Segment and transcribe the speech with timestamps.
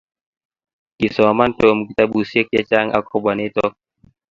[0.99, 3.65] kisoman Tom kitabusiek chechang akobo nito